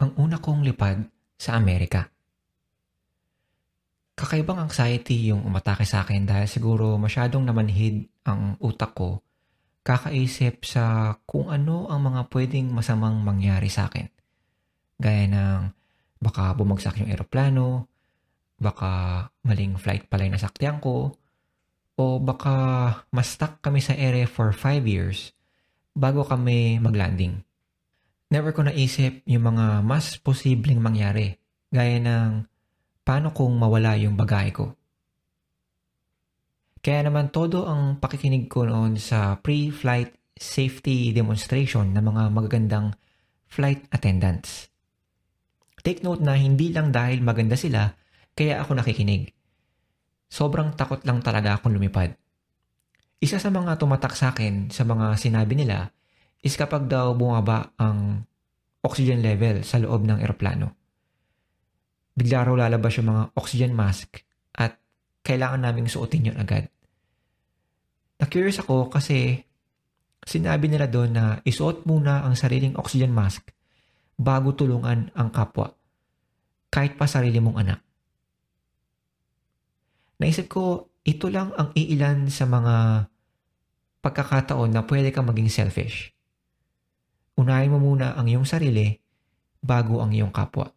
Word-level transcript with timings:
ang 0.00 0.10
una 0.18 0.42
kong 0.42 0.66
lipad 0.66 1.04
sa 1.38 1.54
Amerika. 1.58 2.06
Kakaibang 4.14 4.62
anxiety 4.62 5.30
yung 5.30 5.42
umatake 5.42 5.82
sa 5.82 6.06
akin 6.06 6.22
dahil 6.22 6.46
siguro 6.46 6.94
masyadong 6.98 7.42
namanhid 7.42 8.06
ang 8.26 8.54
utak 8.62 8.94
ko 8.94 9.24
kakaisip 9.84 10.64
sa 10.64 11.14
kung 11.28 11.52
ano 11.52 11.86
ang 11.92 12.08
mga 12.08 12.32
pwedeng 12.32 12.72
masamang 12.72 13.20
mangyari 13.20 13.68
sa 13.68 13.92
akin. 13.92 14.08
Gaya 14.96 15.28
ng 15.28 15.60
baka 16.24 16.56
bumagsak 16.56 17.04
yung 17.04 17.12
eroplano, 17.12 17.84
baka 18.56 19.28
maling 19.44 19.76
flight 19.76 20.08
pala 20.08 20.24
yung 20.24 20.40
nasaktiyan 20.40 20.80
ko, 20.80 21.12
o 22.00 22.04
baka 22.18 22.56
ma-stuck 23.12 23.60
kami 23.60 23.84
sa 23.84 23.92
area 23.92 24.24
for 24.24 24.56
5 24.56 24.88
years 24.88 25.36
bago 25.92 26.24
kami 26.24 26.80
maglanding. 26.80 27.44
Never 28.34 28.50
ko 28.50 28.66
naisip 28.66 29.22
yung 29.30 29.54
mga 29.54 29.86
mas 29.86 30.18
posibleng 30.18 30.82
mangyari, 30.82 31.38
gaya 31.70 32.02
ng 32.02 32.42
paano 33.06 33.30
kung 33.30 33.54
mawala 33.54 33.94
yung 33.94 34.18
bagay 34.18 34.50
ko. 34.50 34.74
Kaya 36.82 37.06
naman 37.06 37.30
todo 37.30 37.70
ang 37.70 38.02
pakikinig 38.02 38.50
ko 38.50 38.66
noon 38.66 38.98
sa 38.98 39.38
pre-flight 39.38 40.34
safety 40.34 41.14
demonstration 41.14 41.94
ng 41.94 42.02
mga 42.02 42.22
magagandang 42.34 42.98
flight 43.46 43.86
attendants. 43.94 44.66
Take 45.86 46.02
note 46.02 46.18
na 46.18 46.34
hindi 46.34 46.74
lang 46.74 46.90
dahil 46.90 47.22
maganda 47.22 47.54
sila, 47.54 47.86
kaya 48.34 48.58
ako 48.58 48.82
nakikinig. 48.82 49.30
Sobrang 50.26 50.74
takot 50.74 51.06
lang 51.06 51.22
talaga 51.22 51.54
akong 51.54 51.78
lumipad. 51.78 52.18
Isa 53.22 53.38
sa 53.38 53.54
mga 53.54 53.78
tumatak 53.78 54.18
sa 54.18 54.34
akin 54.34 54.74
sa 54.74 54.82
mga 54.82 55.14
sinabi 55.22 55.54
nila 55.54 55.94
is 56.44 56.60
kapag 56.60 56.84
daw 56.92 57.16
bumaba 57.16 57.72
ang 57.80 58.28
oxygen 58.84 59.24
level 59.24 59.64
sa 59.64 59.80
loob 59.80 60.04
ng 60.04 60.20
eroplano. 60.20 60.76
Bigla 62.12 62.44
raw 62.44 62.68
lalabas 62.68 63.00
yung 63.00 63.08
mga 63.08 63.22
oxygen 63.32 63.72
mask 63.72 64.20
at 64.60 64.76
kailangan 65.24 65.64
naming 65.64 65.88
suotin 65.88 66.28
yun 66.28 66.36
agad. 66.36 66.68
Na-curious 68.20 68.60
ako 68.60 68.92
kasi 68.92 69.40
sinabi 70.20 70.68
nila 70.68 70.86
doon 70.86 71.16
na 71.16 71.24
isuot 71.42 71.88
muna 71.88 72.22
ang 72.22 72.36
sariling 72.36 72.76
oxygen 72.76 73.10
mask 73.10 73.50
bago 74.14 74.54
tulungan 74.54 75.10
ang 75.16 75.28
kapwa, 75.32 75.74
kahit 76.70 76.94
pa 76.94 77.08
sarili 77.08 77.40
mong 77.42 77.58
anak. 77.58 77.80
Naisip 80.22 80.46
ko, 80.46 80.92
ito 81.02 81.26
lang 81.32 81.50
ang 81.58 81.74
iilan 81.74 82.30
sa 82.30 82.46
mga 82.46 83.08
pagkakataon 84.04 84.70
na 84.70 84.86
pwede 84.86 85.10
kang 85.10 85.26
maging 85.26 85.50
selfish. 85.50 86.14
Unahin 87.34 87.74
mo 87.74 87.78
muna 87.82 88.14
ang 88.14 88.30
iyong 88.30 88.46
sarili 88.46 88.94
bago 89.58 89.98
ang 89.98 90.14
iyong 90.14 90.30
kapwa. 90.30 90.70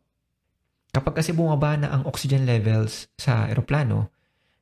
Kapag 0.90 1.22
kasi 1.22 1.36
bumaba 1.36 1.78
na 1.78 1.94
ang 1.94 2.10
oxygen 2.10 2.48
levels 2.50 3.12
sa 3.20 3.46
eroplano, 3.46 4.10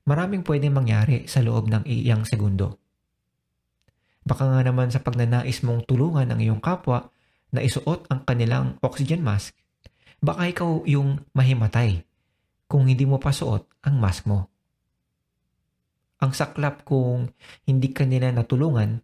maraming 0.03 0.43
pwedeng 0.43 0.75
mangyari 0.75 1.29
sa 1.31 1.39
loob 1.39 1.71
ng 1.71 1.87
iyang 1.87 2.27
segundo. 2.27 2.81
Baka 4.25 4.49
nga 4.49 4.61
naman 4.65 4.89
sa 4.89 4.99
pagnanais 4.99 5.61
mong 5.61 5.85
tulungan 5.85 6.27
ang 6.27 6.41
iyong 6.41 6.59
kapwa 6.59 7.13
na 7.53 7.61
isuot 7.61 8.09
ang 8.09 8.25
kanilang 8.25 8.75
oxygen 8.81 9.21
mask, 9.21 9.55
baka 10.19 10.49
ikaw 10.49 10.83
yung 10.89 11.23
mahimatay 11.31 12.03
kung 12.65 12.89
hindi 12.89 13.05
mo 13.05 13.21
pa 13.21 13.29
suot 13.29 13.85
ang 13.85 14.01
mask 14.01 14.25
mo. 14.25 14.49
Ang 16.19 16.33
saklap 16.33 16.81
kung 16.83 17.29
hindi 17.69 17.93
ka 17.93 18.03
nila 18.03 18.33
natulungan, 18.33 18.99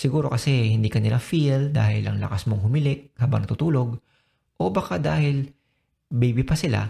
siguro 0.00 0.32
kasi 0.32 0.72
hindi 0.72 0.88
ka 0.88 0.96
nila 0.96 1.20
feel 1.20 1.68
dahil 1.68 2.08
ang 2.08 2.16
lakas 2.16 2.48
mong 2.48 2.64
humilik 2.64 3.12
habang 3.20 3.44
natutulog, 3.44 4.00
o 4.56 4.62
baka 4.72 4.96
dahil 4.96 5.52
baby 6.08 6.40
pa 6.40 6.56
sila 6.56 6.88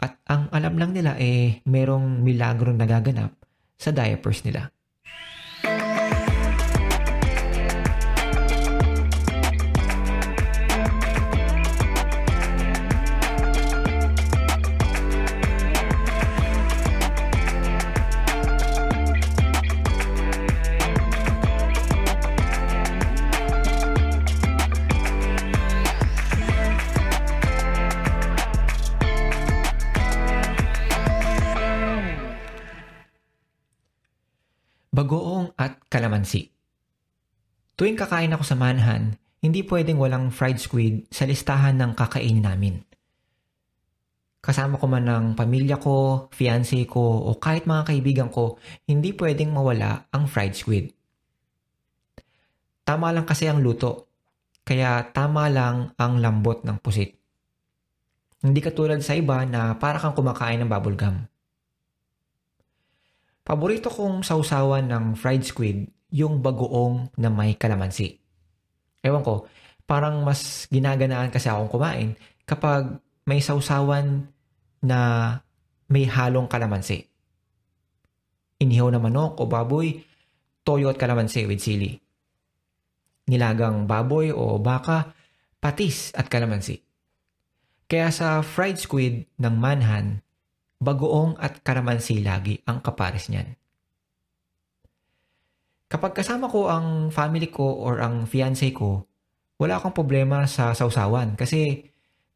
at 0.00 0.12
ang 0.32 0.48
alam 0.48 0.80
lang 0.80 0.96
nila 0.96 1.20
eh 1.20 1.60
merong 1.68 2.24
milagro 2.24 2.72
nagaganap 2.72 3.36
sa 3.76 3.92
diapers 3.92 4.40
nila. 4.48 4.72
Bagoong 35.00 35.56
at 35.56 35.80
kalamansi. 35.88 36.44
Tuwing 37.72 37.96
kakain 37.96 38.36
ako 38.36 38.44
sa 38.44 38.52
manhan, 38.52 39.16
hindi 39.40 39.64
pwedeng 39.64 39.96
walang 39.96 40.28
fried 40.28 40.60
squid 40.60 41.08
sa 41.08 41.24
listahan 41.24 41.80
ng 41.80 41.96
kakainin 41.96 42.44
namin. 42.44 42.84
Kasama 44.44 44.76
ko 44.76 44.84
man 44.84 45.08
ng 45.08 45.26
pamilya 45.40 45.80
ko, 45.80 46.28
fiancé 46.36 46.84
ko, 46.84 47.00
o 47.00 47.40
kahit 47.40 47.64
mga 47.64 47.88
kaibigan 47.88 48.28
ko, 48.28 48.60
hindi 48.84 49.16
pwedeng 49.16 49.56
mawala 49.56 50.04
ang 50.12 50.28
fried 50.28 50.52
squid. 50.52 50.92
Tama 52.84 53.16
lang 53.16 53.24
kasi 53.24 53.48
ang 53.48 53.64
luto, 53.64 54.12
kaya 54.68 55.08
tama 55.16 55.48
lang 55.48 55.96
ang 55.96 56.20
lambot 56.20 56.60
ng 56.60 56.76
pusit. 56.76 57.16
Hindi 58.44 58.60
katulad 58.60 59.00
sa 59.00 59.16
iba 59.16 59.48
na 59.48 59.80
para 59.80 59.96
kang 59.96 60.12
kumakain 60.12 60.60
ng 60.60 60.68
bubble 60.68 61.00
gum. 61.00 61.29
Paborito 63.50 63.90
kong 63.90 64.22
sausawan 64.22 64.86
ng 64.86 65.18
fried 65.18 65.42
squid 65.42 65.90
yung 66.14 66.38
bagoong 66.38 67.10
na 67.18 67.34
may 67.34 67.58
kalamansi. 67.58 68.14
Ewan 69.02 69.26
ko, 69.26 69.50
parang 69.90 70.22
mas 70.22 70.70
ginaganaan 70.70 71.34
kasi 71.34 71.50
akong 71.50 71.66
kumain 71.66 72.14
kapag 72.46 73.02
may 73.26 73.42
sausawan 73.42 74.30
na 74.78 75.34
may 75.90 76.06
halong 76.06 76.46
kalamansi. 76.46 77.10
Inihaw 78.62 78.86
na 78.94 79.02
manok 79.02 79.42
o 79.42 79.50
baboy, 79.50 79.98
toyo 80.62 80.86
at 80.86 81.02
kalamansi 81.02 81.50
with 81.50 81.58
sili. 81.58 81.98
Nilagang 83.26 83.90
baboy 83.90 84.30
o 84.30 84.62
baka, 84.62 85.10
patis 85.58 86.14
at 86.14 86.30
kalamansi. 86.30 86.78
Kaya 87.90 88.14
sa 88.14 88.46
fried 88.46 88.78
squid 88.78 89.26
ng 89.42 89.54
manhan, 89.58 90.22
bagoong 90.80 91.36
at 91.36 91.60
karamansi 91.60 92.24
lagi 92.24 92.56
ang 92.64 92.80
kapares 92.80 93.28
niyan. 93.28 93.52
Kapag 95.90 96.16
kasama 96.16 96.48
ko 96.48 96.72
ang 96.72 97.12
family 97.12 97.52
ko 97.52 97.66
or 97.84 98.00
ang 98.00 98.24
fiancé 98.24 98.72
ko, 98.72 99.04
wala 99.60 99.76
akong 99.76 99.92
problema 99.92 100.48
sa 100.48 100.72
sausawan 100.72 101.36
kasi 101.36 101.84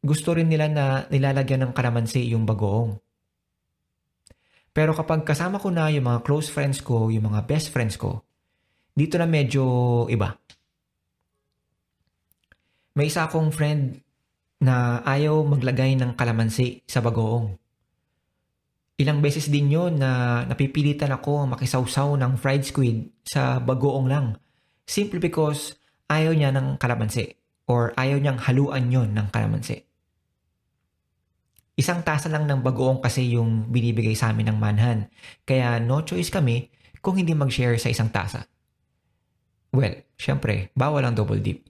gusto 0.05 0.37
rin 0.37 0.45
nila 0.45 0.69
na 0.69 0.85
nilalagyan 1.09 1.65
ng 1.65 1.71
karamansi 1.73 2.29
yung 2.29 2.45
bagoong. 2.45 2.93
Pero 4.75 4.93
kapag 4.93 5.25
kasama 5.25 5.57
ko 5.57 5.73
na 5.73 5.89
yung 5.89 6.05
mga 6.05 6.21
close 6.21 6.51
friends 6.53 6.83
ko, 6.85 7.09
yung 7.09 7.31
mga 7.31 7.47
best 7.49 7.73
friends 7.73 7.97
ko, 7.97 8.21
dito 8.93 9.17
na 9.17 9.25
medyo 9.25 9.63
iba. 10.11 10.35
May 12.95 13.09
isa 13.09 13.25
akong 13.25 13.49
friend 13.55 14.03
na 14.61 14.99
ayaw 15.03 15.43
maglagay 15.47 15.95
ng 15.97 16.13
kalamansi 16.15 16.83
sa 16.85 16.99
bagoong. 16.99 17.64
Ilang 18.95 19.19
beses 19.19 19.51
din 19.51 19.67
yon 19.67 19.99
na 19.99 20.43
napipilitan 20.47 21.11
ako 21.11 21.51
makisawsaw 21.51 22.15
ng 22.15 22.39
fried 22.39 22.63
squid 22.63 23.11
sa 23.27 23.59
bagoong 23.59 24.07
lang. 24.07 24.39
Simply 24.87 25.19
because 25.19 25.75
ayaw 26.07 26.31
niya 26.31 26.55
ng 26.55 26.79
kalamansi 26.79 27.35
or 27.67 27.91
ayaw 27.99 28.15
niyang 28.23 28.39
haluan 28.39 28.87
yon 28.87 29.11
ng 29.11 29.27
kalamansi. 29.35 29.83
Isang 31.75 32.07
tasa 32.07 32.31
lang 32.31 32.47
ng 32.47 32.63
bagoong 32.63 33.03
kasi 33.03 33.35
yung 33.35 33.67
binibigay 33.67 34.15
sa 34.15 34.31
amin 34.31 34.47
ng 34.55 34.57
manhan. 34.63 35.11
Kaya 35.43 35.75
no 35.83 36.07
choice 36.07 36.31
kami 36.31 36.71
kung 37.03 37.19
hindi 37.19 37.35
mag-share 37.35 37.75
sa 37.75 37.91
isang 37.91 38.07
tasa. 38.15 38.47
Well, 39.75 40.07
syempre, 40.15 40.71
bawal 40.71 41.03
ang 41.03 41.19
double 41.19 41.43
dip. 41.43 41.67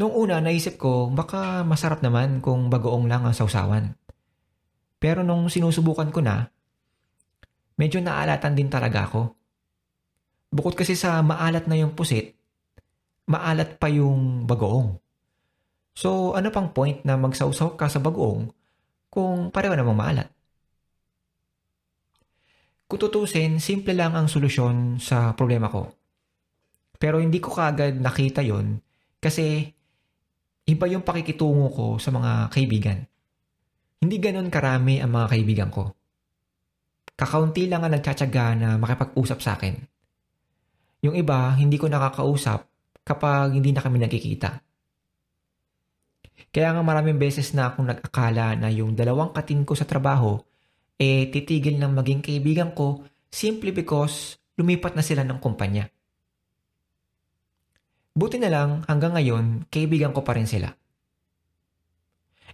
Noong 0.00 0.14
una, 0.16 0.40
naisip 0.40 0.80
ko, 0.80 1.12
baka 1.12 1.60
masarap 1.68 2.00
naman 2.00 2.40
kung 2.40 2.72
bagoong 2.72 3.04
lang 3.04 3.28
ang 3.28 3.36
sausawan. 3.36 3.99
Pero 5.00 5.24
nung 5.24 5.48
sinusubukan 5.48 6.12
ko 6.12 6.20
na, 6.20 6.52
medyo 7.80 8.04
naalatan 8.04 8.52
din 8.52 8.68
talaga 8.68 9.08
ako. 9.08 9.32
Bukod 10.52 10.76
kasi 10.76 10.92
sa 10.92 11.24
maalat 11.24 11.64
na 11.64 11.80
yung 11.80 11.96
pusit, 11.96 12.36
maalat 13.24 13.80
pa 13.80 13.88
yung 13.88 14.44
bagoong. 14.44 15.00
So 15.96 16.36
ano 16.36 16.52
pang 16.52 16.70
point 16.76 17.00
na 17.08 17.16
magsawsaw 17.16 17.80
ka 17.80 17.88
sa 17.88 18.04
bagoong 18.04 18.52
kung 19.08 19.48
pareho 19.48 19.72
namang 19.72 19.96
maalat? 19.96 20.28
Kung 22.90 22.98
tutusin, 22.98 23.62
simple 23.62 23.94
lang 23.94 24.18
ang 24.18 24.26
solusyon 24.26 24.98
sa 24.98 25.32
problema 25.38 25.70
ko. 25.70 25.94
Pero 26.98 27.22
hindi 27.22 27.38
ko 27.38 27.54
kaagad 27.54 27.96
nakita 27.96 28.42
yon 28.42 28.82
kasi 29.22 29.70
iba 30.66 30.84
yung 30.90 31.06
pakikitungo 31.06 31.70
ko 31.70 31.86
sa 32.02 32.10
mga 32.10 32.50
kaibigan. 32.50 32.98
Hindi 34.10 34.26
ganon 34.26 34.50
karami 34.50 34.98
ang 34.98 35.14
mga 35.14 35.30
kaibigan 35.30 35.70
ko. 35.70 35.86
Kakaunti 37.14 37.70
lang 37.70 37.86
ang 37.86 37.94
nagtsatsaga 37.94 38.58
na 38.58 38.74
makipag-usap 38.74 39.38
sa 39.38 39.54
akin. 39.54 39.78
Yung 41.06 41.14
iba, 41.14 41.54
hindi 41.54 41.78
ko 41.78 41.86
nakakausap 41.86 42.66
kapag 43.06 43.54
hindi 43.54 43.70
na 43.70 43.78
kami 43.78 44.02
nagkikita. 44.02 44.50
Kaya 46.50 46.74
nga 46.74 46.82
maraming 46.82 47.22
beses 47.22 47.54
na 47.54 47.70
akong 47.70 47.86
nag-akala 47.86 48.58
na 48.58 48.66
yung 48.74 48.98
dalawang 48.98 49.30
katin 49.30 49.62
ko 49.62 49.78
sa 49.78 49.86
trabaho 49.86 50.42
eh 50.98 51.30
titigil 51.30 51.78
ng 51.78 51.94
maging 51.94 52.18
kaibigan 52.18 52.74
ko 52.74 53.06
simply 53.30 53.70
because 53.70 54.42
lumipat 54.58 54.98
na 54.98 55.06
sila 55.06 55.22
ng 55.22 55.38
kumpanya. 55.38 55.86
Buti 58.10 58.42
na 58.42 58.50
lang 58.50 58.82
hanggang 58.90 59.14
ngayon 59.14 59.70
kaibigan 59.70 60.10
ko 60.10 60.26
pa 60.26 60.34
rin 60.34 60.50
sila. 60.50 60.66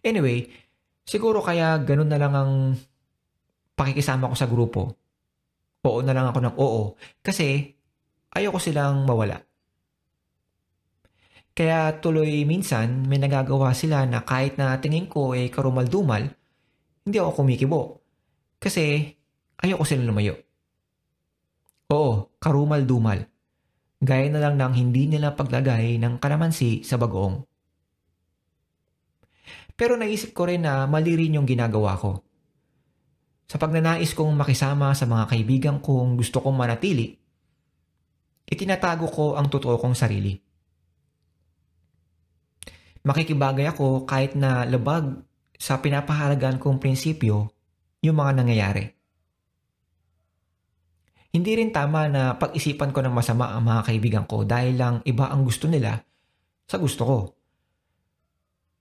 Anyway, 0.04 0.65
siguro 1.06 1.38
kaya 1.40 1.78
ganun 1.80 2.10
na 2.10 2.18
lang 2.18 2.34
ang 2.34 2.52
pakikisama 3.78 4.28
ko 4.28 4.34
sa 4.36 4.50
grupo. 4.50 4.82
Oo 5.86 6.02
na 6.02 6.10
lang 6.10 6.26
ako 6.26 6.38
ng 6.42 6.56
oo 6.58 6.82
kasi 7.22 7.70
ayoko 8.34 8.58
silang 8.58 9.06
mawala. 9.06 9.38
Kaya 11.56 12.02
tuloy 12.04 12.44
minsan 12.44 13.08
may 13.08 13.16
nagagawa 13.16 13.72
sila 13.72 14.04
na 14.04 14.26
kahit 14.26 14.60
na 14.60 14.76
tingin 14.76 15.08
ko 15.08 15.32
ay 15.32 15.48
eh, 15.48 15.52
karumal-dumal, 15.54 16.28
hindi 17.06 17.16
ako 17.16 17.40
kumikibo. 17.40 17.80
Kasi 18.60 19.08
ayoko 19.64 19.86
silang 19.88 20.12
lumayo. 20.12 20.36
Oo, 21.94 22.34
karumal-dumal. 22.42 23.24
Gaya 24.02 24.28
na 24.28 24.42
lang 24.42 24.60
ng 24.60 24.74
hindi 24.76 25.08
nila 25.08 25.32
paglagay 25.32 25.96
ng 25.96 26.20
kalamansi 26.20 26.84
sa 26.84 27.00
bagoong. 27.00 27.55
Pero 29.76 29.94
naisip 29.94 30.32
ko 30.32 30.48
rin 30.48 30.64
na 30.64 30.88
mali 30.88 31.12
rin 31.12 31.36
yung 31.36 31.44
ginagawa 31.44 32.00
ko. 32.00 32.24
Sa 33.46 33.60
pagnanais 33.60 34.10
kong 34.16 34.34
makisama 34.34 34.96
sa 34.96 35.06
mga 35.06 35.24
kaibigan 35.30 35.76
kong 35.78 36.18
gusto 36.18 36.42
kong 36.42 36.56
manatili, 36.56 37.14
itinatago 38.48 39.06
ko 39.06 39.24
ang 39.38 39.46
totoo 39.46 39.78
kong 39.78 39.94
sarili 39.94 40.46
makikibagay 43.06 43.70
ako 43.70 44.02
kahit 44.02 44.34
na 44.34 44.66
labag 44.66 45.22
sa 45.56 45.78
pinapahalagan 45.78 46.58
kong 46.58 46.82
prinsipyo 46.82 47.54
yung 48.02 48.18
mga 48.18 48.42
nangyayari. 48.42 48.84
Hindi 51.30 51.52
rin 51.54 51.70
tama 51.70 52.10
na 52.10 52.34
pag-isipan 52.34 52.90
ko 52.90 53.06
ng 53.06 53.14
masama 53.14 53.54
ang 53.54 53.62
mga 53.62 53.82
kaibigan 53.86 54.24
ko 54.26 54.42
dahil 54.42 54.74
lang 54.74 54.94
iba 55.06 55.30
ang 55.30 55.46
gusto 55.46 55.70
nila 55.70 56.02
sa 56.66 56.82
gusto 56.82 57.02
ko. 57.06 57.18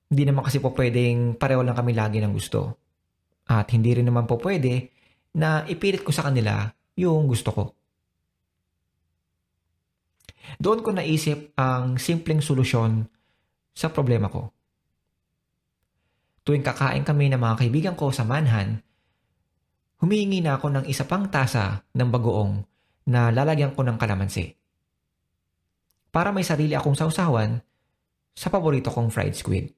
Hindi 0.09 0.23
naman 0.29 0.45
kasi 0.45 0.61
po 0.61 0.69
pwedeng 0.77 1.37
pareho 1.37 1.65
lang 1.65 1.73
kami 1.73 1.97
lagi 1.97 2.21
ng 2.21 2.33
gusto. 2.33 2.77
At 3.49 3.69
hindi 3.73 3.93
rin 3.93 4.05
naman 4.05 4.29
po 4.29 4.37
pwede 4.41 4.89
na 5.37 5.65
ipilit 5.65 6.05
ko 6.05 6.13
sa 6.13 6.29
kanila 6.29 6.69
yung 6.97 7.25
gusto 7.25 7.49
ko. 7.51 7.63
Doon 10.61 10.79
ko 10.85 10.89
naisip 10.93 11.57
ang 11.57 11.97
simpleng 11.97 12.39
solusyon 12.39 13.03
sa 13.75 13.91
problema 13.91 14.31
ko. 14.31 14.53
Tuwing 16.45 16.61
kakain 16.61 17.01
kami 17.01 17.33
ng 17.33 17.41
mga 17.41 17.55
kaibigan 17.65 17.95
ko 17.97 18.13
sa 18.13 18.21
manhan, 18.21 18.77
humihingi 19.99 20.45
na 20.45 20.61
ako 20.61 20.67
ng 20.69 20.85
isa 20.85 21.09
pang 21.09 21.25
tasa 21.27 21.81
ng 21.97 22.09
bagoong 22.13 22.61
na 23.09 23.33
lalagyan 23.33 23.73
ko 23.73 23.81
ng 23.81 23.97
kalamansi. 23.97 24.53
Para 26.13 26.29
may 26.29 26.45
sarili 26.45 26.77
akong 26.77 26.95
sausawan 26.95 27.59
sa 28.31 28.47
paborito 28.53 28.93
kong 28.93 29.09
fried 29.09 29.35
squid. 29.35 29.73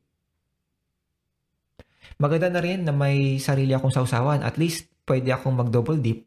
Maganda 2.17 2.49
na 2.49 2.61
rin 2.61 2.81
na 2.81 2.93
may 2.93 3.37
sarili 3.37 3.77
akong 3.77 3.93
sausawan 3.93 4.41
at 4.41 4.57
least 4.57 4.89
pwede 5.05 5.29
akong 5.29 5.53
mag-double 5.53 6.01
dip 6.01 6.25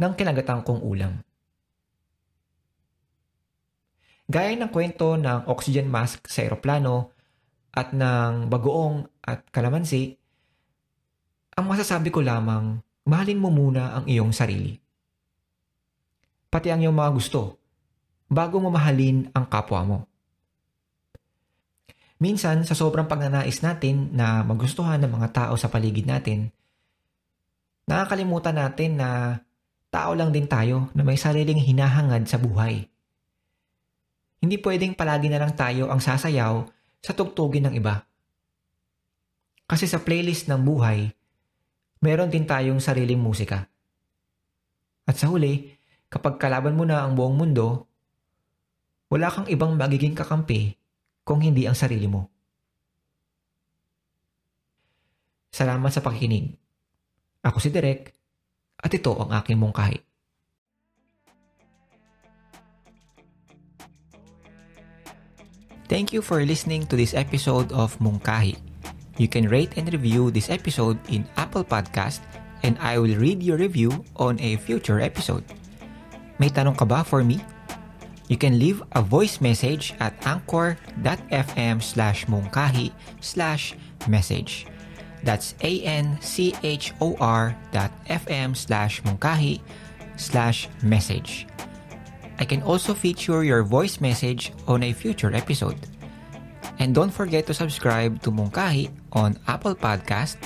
ng 0.00 0.12
kinagatang 0.16 0.64
kong 0.64 0.80
ulam. 0.80 1.20
Gaya 4.28 4.56
ng 4.56 4.72
kwento 4.72 5.16
ng 5.16 5.48
oxygen 5.48 5.88
mask 5.88 6.28
sa 6.28 6.44
eroplano 6.44 7.12
at 7.72 7.92
ng 7.92 8.48
bagoong 8.48 9.04
at 9.24 9.44
kalamansi, 9.52 10.16
ang 11.56 11.64
masasabi 11.68 12.08
ko 12.08 12.24
lamang, 12.24 12.80
mahalin 13.08 13.40
mo 13.40 13.52
muna 13.52 14.00
ang 14.00 14.04
iyong 14.08 14.32
sarili. 14.32 14.76
Pati 16.48 16.72
ang 16.72 16.80
iyong 16.80 16.96
mga 16.96 17.12
gusto, 17.12 17.40
bago 18.28 18.56
mo 18.60 18.72
mahalin 18.72 19.28
ang 19.36 19.44
kapwa 19.44 19.80
mo. 19.84 19.98
Minsan, 22.18 22.66
sa 22.66 22.74
sobrang 22.74 23.06
pagnanais 23.06 23.62
natin 23.62 24.10
na 24.10 24.42
magustuhan 24.42 24.98
ng 24.98 25.10
mga 25.14 25.28
tao 25.30 25.54
sa 25.54 25.70
paligid 25.70 26.02
natin, 26.02 26.50
nakakalimutan 27.86 28.58
natin 28.58 28.98
na 28.98 29.38
tao 29.86 30.18
lang 30.18 30.34
din 30.34 30.50
tayo 30.50 30.90
na 30.98 31.06
may 31.06 31.14
sariling 31.14 31.62
hinahangad 31.62 32.26
sa 32.26 32.42
buhay. 32.42 32.90
Hindi 34.42 34.58
pwedeng 34.58 34.98
palagi 34.98 35.30
na 35.30 35.46
lang 35.46 35.54
tayo 35.54 35.94
ang 35.94 36.02
sasayaw 36.02 36.66
sa 36.98 37.14
tugtugin 37.14 37.70
ng 37.70 37.74
iba. 37.78 38.02
Kasi 39.70 39.86
sa 39.86 40.02
playlist 40.02 40.50
ng 40.50 40.58
buhay, 40.58 41.14
meron 42.02 42.34
din 42.34 42.50
tayong 42.50 42.82
sariling 42.82 43.18
musika. 43.18 43.70
At 45.06 45.14
sa 45.22 45.30
huli, 45.30 45.70
kapag 46.10 46.42
kalaban 46.42 46.74
mo 46.74 46.82
na 46.82 47.06
ang 47.06 47.14
buong 47.14 47.38
mundo, 47.38 47.86
wala 49.06 49.30
kang 49.30 49.46
ibang 49.46 49.78
magiging 49.78 50.18
kakampi 50.18 50.74
kung 51.28 51.44
hindi 51.44 51.68
ang 51.68 51.76
sarili 51.76 52.08
mo. 52.08 52.32
Salamat 55.52 55.92
sa 55.92 56.00
pakikinig. 56.00 56.56
Ako 57.44 57.60
si 57.60 57.68
Derek 57.68 58.16
at 58.80 58.88
ito 58.88 59.12
ang 59.12 59.36
aking 59.36 59.60
mungkahi. 59.60 60.00
Thank 65.88 66.16
you 66.16 66.24
for 66.24 66.40
listening 66.44 66.88
to 66.88 66.96
this 66.96 67.16
episode 67.16 67.72
of 67.72 67.96
Mungkahi. 67.96 68.56
You 69.16 69.24
can 69.24 69.48
rate 69.48 69.76
and 69.80 69.88
review 69.88 70.28
this 70.28 70.52
episode 70.52 71.00
in 71.08 71.24
Apple 71.40 71.64
Podcast 71.64 72.24
and 72.60 72.76
I 72.80 73.00
will 73.00 73.16
read 73.16 73.40
your 73.40 73.56
review 73.56 74.04
on 74.20 74.36
a 74.40 74.60
future 74.60 75.00
episode. 75.00 75.44
May 76.36 76.52
tanong 76.52 76.76
ka 76.76 76.84
ba 76.84 77.00
for 77.04 77.24
me? 77.24 77.40
You 78.28 78.36
can 78.36 78.60
leave 78.60 78.84
a 78.92 79.00
voice 79.00 79.40
message 79.40 79.96
at 80.00 80.12
anchor.fm 80.28 81.82
slash 81.82 82.28
mungkahi 82.28 82.92
slash 83.20 83.74
message. 84.06 84.68
That's 85.24 85.56
A-N-C-H-O-R 85.64 87.44
dot 87.72 87.92
F-M 88.06 88.54
slash 88.54 89.02
mungkahi 89.02 89.60
slash 90.16 90.68
message. 90.84 91.48
I 92.38 92.44
can 92.44 92.62
also 92.62 92.94
feature 92.94 93.42
your 93.42 93.64
voice 93.64 94.00
message 94.00 94.52
on 94.68 94.84
a 94.84 94.92
future 94.92 95.34
episode. 95.34 95.76
And 96.78 96.94
don't 96.94 97.10
forget 97.10 97.46
to 97.50 97.54
subscribe 97.54 98.22
to 98.22 98.30
Mungkahi 98.30 98.94
on 99.10 99.34
Apple 99.50 99.74
Podcast, 99.74 100.38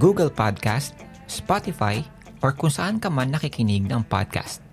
Google 0.00 0.32
Podcast, 0.32 0.96
Spotify, 1.28 2.00
or 2.40 2.56
kung 2.56 2.72
saan 2.72 2.96
ka 2.96 3.12
man 3.12 3.36
nakikinig 3.36 3.84
ng 3.84 4.00
podcast. 4.08 4.65